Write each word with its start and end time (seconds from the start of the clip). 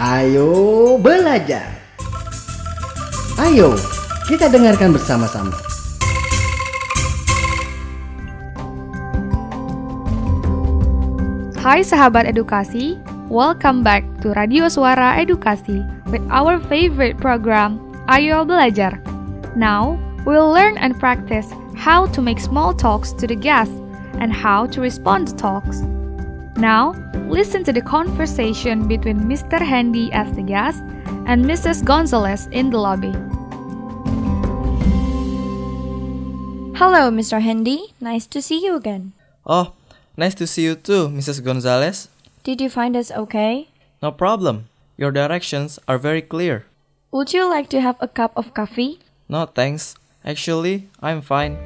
Ayo 0.00 0.96
belajar. 0.96 1.68
Ayo, 3.36 3.76
kita 4.24 4.48
dengarkan 4.48 4.96
bersama-sama. 4.96 5.52
Hai 11.60 11.84
sahabat 11.84 12.24
edukasi, 12.24 12.96
welcome 13.28 13.84
back 13.84 14.08
to 14.24 14.32
Radio 14.32 14.72
Suara 14.72 15.20
Edukasi 15.20 15.84
with 16.08 16.24
our 16.32 16.56
favorite 16.72 17.20
program, 17.20 17.76
Ayo 18.08 18.48
Belajar. 18.48 18.96
Now, 19.52 20.00
we'll 20.24 20.48
learn 20.48 20.80
and 20.80 20.96
practice 20.96 21.52
how 21.76 22.08
to 22.16 22.24
make 22.24 22.40
small 22.40 22.72
talks 22.72 23.12
to 23.20 23.28
the 23.28 23.36
guests 23.36 23.76
and 24.16 24.32
how 24.32 24.64
to 24.72 24.80
respond 24.80 25.28
to 25.28 25.36
talks. 25.36 25.84
Now, 26.62 26.94
listen 27.26 27.66
to 27.66 27.72
the 27.74 27.82
conversation 27.82 28.86
between 28.86 29.26
Mr. 29.26 29.58
Handy 29.58 30.14
as 30.14 30.30
the 30.38 30.46
guest 30.46 30.78
and 31.26 31.42
Mrs. 31.42 31.82
Gonzalez 31.82 32.46
in 32.54 32.70
the 32.70 32.78
lobby. 32.78 33.10
Hello, 36.78 37.10
Mr. 37.10 37.42
Handy. 37.42 37.90
Nice 37.98 38.30
to 38.30 38.40
see 38.40 38.62
you 38.62 38.76
again. 38.76 39.10
Oh, 39.44 39.74
nice 40.16 40.38
to 40.38 40.46
see 40.46 40.62
you 40.62 40.76
too, 40.76 41.10
Mrs. 41.10 41.42
Gonzalez. 41.42 42.06
Did 42.44 42.60
you 42.60 42.70
find 42.70 42.94
us 42.94 43.10
okay? 43.10 43.66
No 44.00 44.12
problem. 44.12 44.70
Your 44.96 45.10
directions 45.10 45.80
are 45.88 45.98
very 45.98 46.22
clear. 46.22 46.64
Would 47.10 47.34
you 47.34 47.50
like 47.50 47.70
to 47.70 47.80
have 47.80 47.98
a 47.98 48.06
cup 48.06 48.30
of 48.38 48.54
coffee? 48.54 49.00
No, 49.28 49.46
thanks. 49.46 49.96
Actually, 50.24 50.86
I'm 51.02 51.22
fine. 51.22 51.58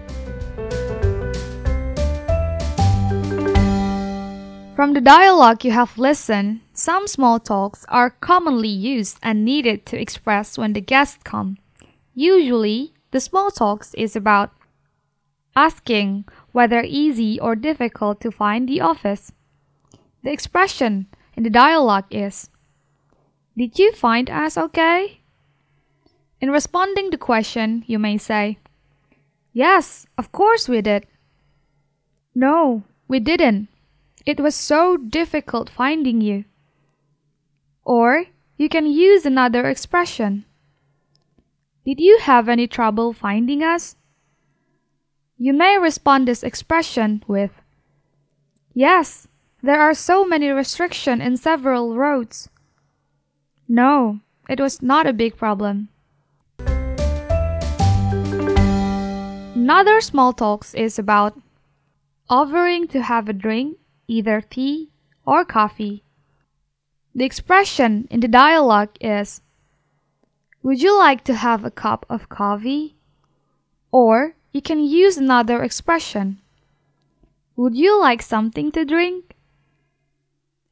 From 4.77 4.93
the 4.93 5.01
dialogue 5.01 5.65
you 5.65 5.71
have 5.71 5.97
listened, 5.97 6.61
some 6.75 7.07
small 7.07 7.41
talks 7.41 7.87
are 7.89 8.11
commonly 8.11 8.69
used 8.69 9.17
and 9.23 9.43
needed 9.43 9.87
to 9.87 9.99
express 9.99 10.59
when 10.59 10.75
the 10.75 10.83
guests 10.83 11.19
come. 11.25 11.57
Usually, 12.15 12.93
the 13.11 13.19
small 13.19 13.51
talks 13.51 13.95
is 13.95 14.15
about 14.15 14.53
asking 15.57 16.27
whether 16.53 16.83
easy 16.83 17.41
or 17.41 17.57
difficult 17.57 18.21
to 18.21 18.31
find 18.31 18.69
the 18.69 18.83
office. 18.83 19.33
The 20.23 20.31
expression 20.31 21.07
in 21.35 21.43
the 21.43 21.49
dialogue 21.49 22.05
is 22.11 22.51
Did 23.57 23.79
you 23.79 23.93
find 23.93 24.29
us 24.29 24.59
okay? 24.59 25.23
In 26.39 26.51
responding 26.51 27.11
to 27.13 27.17
question, 27.17 27.83
you 27.87 27.99
may 27.99 28.19
say 28.19 28.59
Yes, 29.55 30.07
of 30.19 30.33
course 30.33 30.69
we 30.69 30.83
did. 30.83 31.07
No, 32.35 32.83
we 33.09 33.21
didn't. 33.21 33.69
It 34.27 34.41
was 34.41 34.57
so 34.57 34.97
difficult 34.97 35.71
finding 35.71 36.21
you. 36.21 36.45
Or 37.85 38.25
you 38.59 38.69
can 38.69 38.87
use 38.87 39.25
another 39.25 39.69
expression. 39.69 40.45
Did 41.85 42.01
you 42.01 42.19
have 42.19 42.49
any 42.49 42.67
trouble 42.67 43.13
finding 43.13 43.63
us? 43.63 43.95
You 45.39 45.53
may 45.53 45.79
respond 45.79 46.27
this 46.27 46.43
expression 46.43 47.23
with 47.29 47.53
Yes, 48.75 49.29
there 49.63 49.81
are 49.81 49.95
so 49.95 50.25
many 50.25 50.51
restrictions 50.51 51.23
in 51.23 51.37
several 51.37 51.97
roads. 51.97 52.51
No, 53.69 54.21
it 54.49 54.59
was 54.59 54.83
not 54.83 55.07
a 55.07 55.13
big 55.13 55.37
problem. 55.37 55.89
Another 59.55 60.01
small 60.01 60.33
talks 60.33 60.75
is 60.75 60.99
about 60.99 61.41
offering 62.29 62.89
to 62.89 63.03
have 63.03 63.29
a 63.29 63.33
drink, 63.33 63.79
either 64.09 64.41
tea 64.41 64.91
or 65.27 65.45
coffee. 65.45 66.03
The 67.15 67.25
expression 67.25 68.07
in 68.11 68.21
the 68.21 68.29
dialogue 68.29 68.91
is 69.01 69.41
Would 70.63 70.83
you 70.83 70.97
like 70.97 71.25
to 71.25 71.35
have 71.35 71.65
a 71.65 71.71
cup 71.71 72.05
of 72.09 72.29
coffee? 72.29 72.97
Or 73.91 74.35
you 74.53 74.61
can 74.61 74.85
use 74.85 75.17
another 75.17 75.63
expression. 75.63 76.39
Would 77.57 77.75
you 77.75 77.99
like 78.01 78.23
something 78.23 78.71
to 78.73 78.85
drink? 78.85 79.35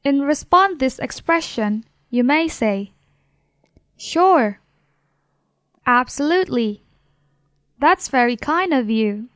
In 0.03 0.21
response 0.21 0.77
this 0.77 0.99
expression, 0.99 1.83
you 2.11 2.23
may 2.23 2.47
say 2.47 2.91
Sure. 3.97 4.59
Absolutely. 5.85 6.83
That's 7.79 8.07
very 8.07 8.35
kind 8.35 8.73
of 8.73 8.89
you. 8.89 9.29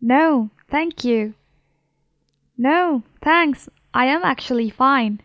No, 0.00 0.50
thank 0.68 1.04
you. 1.04 1.34
No, 2.62 3.02
thanks. 3.20 3.68
I 3.92 4.06
am 4.06 4.22
actually 4.22 4.70
fine. 4.70 5.18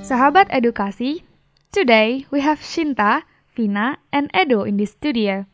Sahabat 0.00 0.48
edukasi, 0.48 1.28
today 1.72 2.24
we 2.30 2.40
have 2.40 2.64
Shinta, 2.64 3.20
Vina, 3.54 3.98
and 4.10 4.30
Edo 4.32 4.62
in 4.64 4.78
the 4.78 4.86
studio. 4.86 5.44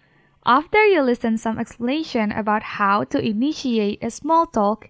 After 0.47 0.87
you 0.87 1.03
listen 1.03 1.37
some 1.37 1.59
explanation 1.59 2.31
about 2.31 2.79
how 2.79 3.11
to 3.11 3.19
initiate 3.19 3.99
a 3.99 4.15
small 4.15 4.47
talk, 4.47 4.87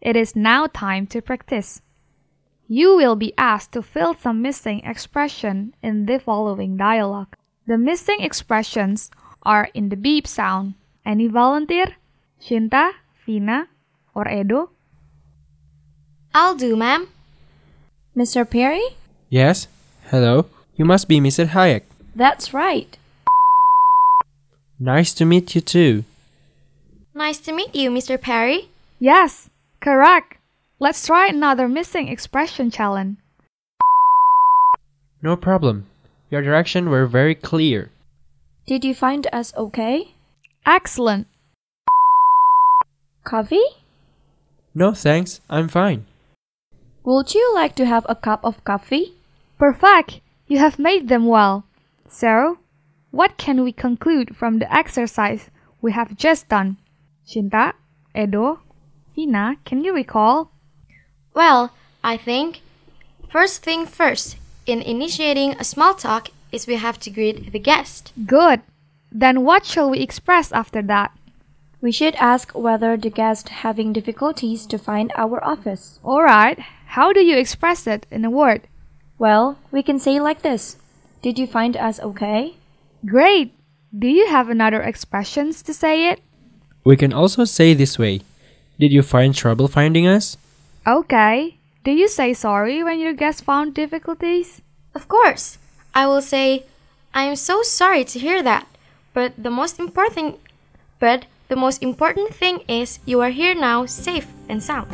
it 0.00 0.16
is 0.16 0.34
now 0.34 0.66
time 0.66 1.06
to 1.14 1.22
practice. 1.22 1.82
You 2.66 2.96
will 2.96 3.14
be 3.14 3.32
asked 3.38 3.70
to 3.78 3.82
fill 3.86 4.14
some 4.18 4.42
missing 4.42 4.82
expression 4.82 5.72
in 5.84 6.06
the 6.06 6.18
following 6.18 6.76
dialogue. 6.76 7.36
The 7.68 7.78
missing 7.78 8.26
expressions 8.26 9.08
are 9.44 9.70
in 9.72 9.90
the 9.90 9.96
beep 9.96 10.26
sound. 10.26 10.74
Any 11.06 11.28
volunteer? 11.28 11.94
Shinta, 12.42 12.90
Vina, 13.24 13.68
or 14.12 14.28
Edo? 14.28 14.70
I'll 16.34 16.56
do, 16.56 16.74
ma'am. 16.74 17.06
Mr. 18.16 18.48
Perry? 18.48 18.82
Yes? 19.30 19.68
Hello? 20.10 20.46
You 20.74 20.84
must 20.84 21.06
be 21.06 21.20
Mr. 21.20 21.46
Hayek. 21.46 21.82
That's 22.16 22.52
right. 22.52 22.98
Nice 24.80 25.14
to 25.14 25.24
meet 25.24 25.54
you 25.54 25.60
too. 25.60 26.04
Nice 27.14 27.38
to 27.38 27.52
meet 27.52 27.74
you, 27.74 27.88
Mr. 27.90 28.20
Perry. 28.20 28.68
Yes, 28.98 29.48
correct. 29.80 30.38
Let's 30.80 31.06
try 31.06 31.28
another 31.28 31.68
missing 31.68 32.08
expression 32.08 32.70
challenge. 32.70 33.18
No 35.22 35.36
problem. 35.36 35.86
Your 36.30 36.42
direction 36.42 36.90
were 36.90 37.06
very 37.06 37.34
clear. 37.34 37.90
Did 38.66 38.84
you 38.84 38.94
find 38.94 39.26
us 39.32 39.54
okay? 39.56 40.15
Excellent. 40.66 41.28
Coffee? 43.22 43.64
No 44.74 44.92
thanks, 44.92 45.40
I'm 45.48 45.68
fine. 45.68 46.06
Would 47.04 47.34
you 47.34 47.54
like 47.54 47.76
to 47.76 47.86
have 47.86 48.04
a 48.08 48.16
cup 48.16 48.44
of 48.44 48.64
coffee? 48.64 49.14
Perfect. 49.58 50.20
You 50.48 50.58
have 50.58 50.78
made 50.78 51.08
them 51.08 51.26
well. 51.26 51.64
So, 52.08 52.58
what 53.12 53.36
can 53.36 53.62
we 53.62 53.70
conclude 53.70 54.36
from 54.36 54.58
the 54.58 54.72
exercise 54.74 55.50
we 55.80 55.92
have 55.92 56.16
just 56.16 56.48
done? 56.48 56.78
Shinta, 57.24 57.72
Edo, 58.14 58.58
Vina, 59.14 59.56
can 59.64 59.84
you 59.84 59.94
recall? 59.94 60.50
Well, 61.32 61.70
I 62.02 62.16
think 62.16 62.60
first 63.30 63.62
thing 63.62 63.86
first, 63.86 64.36
in 64.66 64.82
initiating 64.82 65.52
a 65.52 65.64
small 65.64 65.94
talk, 65.94 66.30
is 66.50 66.66
we 66.66 66.74
have 66.74 66.98
to 67.00 67.10
greet 67.10 67.52
the 67.52 67.58
guest. 67.60 68.12
Good. 68.26 68.62
Then 69.18 69.44
what 69.44 69.64
shall 69.64 69.88
we 69.88 70.00
express 70.00 70.52
after 70.52 70.82
that? 70.82 71.10
We 71.80 71.90
should 71.90 72.14
ask 72.16 72.52
whether 72.52 72.98
the 72.98 73.08
guest 73.08 73.48
having 73.48 73.94
difficulties 73.94 74.66
to 74.66 74.76
find 74.76 75.10
our 75.16 75.42
office. 75.42 75.98
Alright, 76.04 76.58
how 76.88 77.14
do 77.14 77.20
you 77.24 77.34
express 77.38 77.86
it 77.86 78.04
in 78.10 78.26
a 78.26 78.30
word? 78.30 78.68
Well, 79.18 79.56
we 79.72 79.82
can 79.82 79.98
say 79.98 80.20
like 80.20 80.42
this. 80.42 80.76
Did 81.22 81.38
you 81.38 81.46
find 81.46 81.78
us 81.78 81.98
okay? 82.00 82.56
Great! 83.06 83.54
Do 83.98 84.06
you 84.06 84.28
have 84.28 84.50
another 84.50 84.82
expressions 84.82 85.62
to 85.62 85.72
say 85.72 86.10
it? 86.10 86.20
We 86.84 86.98
can 86.98 87.14
also 87.14 87.44
say 87.44 87.72
this 87.72 87.98
way. 87.98 88.20
Did 88.78 88.92
you 88.92 89.02
find 89.02 89.34
trouble 89.34 89.66
finding 89.66 90.06
us? 90.06 90.36
Okay. 90.86 91.56
Do 91.84 91.90
you 91.90 92.08
say 92.08 92.34
sorry 92.34 92.84
when 92.84 93.00
your 93.00 93.14
guest 93.14 93.44
found 93.44 93.72
difficulties? 93.72 94.60
Of 94.94 95.08
course, 95.08 95.56
I 95.94 96.06
will 96.06 96.20
say, 96.20 96.64
I 97.14 97.24
am 97.24 97.36
so 97.36 97.62
sorry 97.62 98.04
to 98.04 98.18
hear 98.18 98.42
that. 98.42 98.66
But 99.16 99.32
the 99.40 99.48
most 99.48 99.80
important 99.80 100.36
but 101.00 101.24
the 101.48 101.56
most 101.56 101.80
important 101.80 102.36
thing 102.36 102.60
is 102.68 103.00
you 103.08 103.24
are 103.24 103.32
here 103.32 103.56
now 103.56 103.88
safe 103.88 104.28
and 104.52 104.60
sound. 104.60 104.92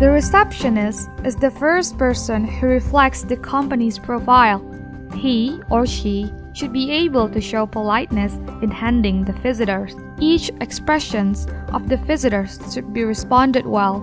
The 0.00 0.08
receptionist 0.08 1.12
is 1.20 1.36
the 1.36 1.52
first 1.52 2.00
person 2.00 2.48
who 2.48 2.64
reflects 2.64 3.28
the 3.28 3.36
company's 3.36 4.00
profile. 4.00 4.64
He 5.12 5.60
or 5.68 5.84
she 5.84 6.32
should 6.56 6.72
be 6.72 6.88
able 6.88 7.28
to 7.28 7.36
show 7.36 7.68
politeness 7.68 8.40
in 8.64 8.72
handling 8.72 9.28
the 9.28 9.36
visitors. 9.44 9.92
Each 10.16 10.48
expressions 10.64 11.44
of 11.76 11.92
the 11.92 12.00
visitors 12.08 12.56
should 12.72 12.96
be 12.96 13.04
responded 13.04 13.68
well. 13.68 14.00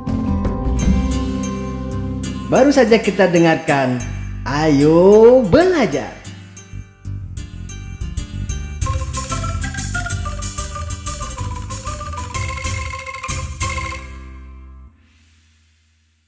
Baru 2.53 2.69
saja 2.69 3.01
kita 3.01 3.33
dengarkan 3.33 3.97
Ayo 4.45 5.41
Belajar. 5.49 6.22